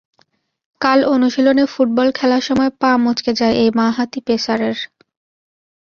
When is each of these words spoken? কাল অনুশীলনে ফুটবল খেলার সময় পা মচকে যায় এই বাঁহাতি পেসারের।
কাল 0.81 0.99
অনুশীলনে 1.05 1.63
ফুটবল 1.65 2.07
খেলার 2.11 2.43
সময় 2.43 2.71
পা 2.81 2.91
মচকে 2.97 3.31
যায় 3.33 3.55
এই 3.55 3.69
বাঁহাতি 3.77 4.19
পেসারের। 4.27 4.77